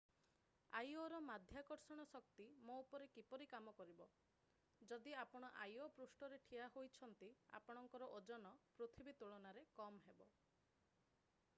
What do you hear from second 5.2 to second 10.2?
ଆପଣ ଆଇଓ ପୃଷ୍ଠରେ ଠିଆ ହୋଇଛନ୍ତି ଆପଣଙ୍କର ଓଜନ ପୃଥିବୀ ତୁଳନାରେ କମ୍